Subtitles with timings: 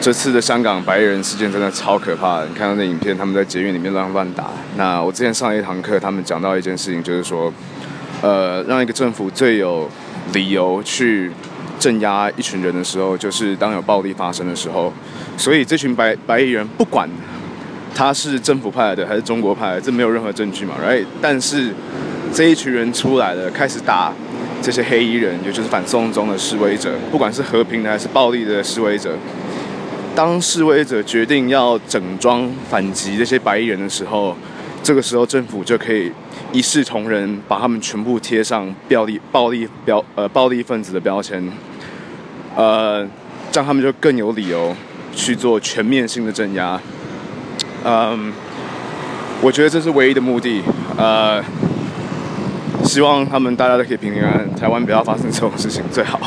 [0.00, 2.46] 这次的香港白人事件真的超可怕的。
[2.46, 4.46] 你看到那影片，他们在捷运里面乱乱打。
[4.76, 7.52] 那我之前上了一堂课，他们讲到一件事情，就是说，
[8.22, 9.86] 呃，让一个政府最有
[10.32, 11.30] 理由去
[11.78, 14.90] 镇压一群人的时候，就是当有暴力发生的时候。
[15.36, 17.06] 所以这群白白衣人，不管
[17.94, 21.04] 他是政府派来的还是中国派的，这没有任何证据嘛，right？
[21.20, 21.74] 但是
[22.32, 24.10] 这一群人出来了，开始打
[24.62, 29.14] 这些黑衣人，也就是反送中的示威者，不管是和平的还是暴力的示威者。
[30.14, 34.36] 当示威者决定要整装反击这些白衣人的时候，
[34.82, 36.10] 这个时候政府就可以
[36.52, 41.42] 一视同仁，把他们全部贴上暴力暴力标呃暴力分子的标签，
[42.56, 43.06] 呃，
[43.52, 44.74] 这样他们就更有理由
[45.14, 46.78] 去做全面性的镇压。
[47.84, 48.32] 嗯，
[49.40, 50.62] 我觉得这是唯一的目的。
[50.98, 51.42] 呃，
[52.84, 56.20] 希望他们大家都可以平平安安，台湾不要发生这种事情最好。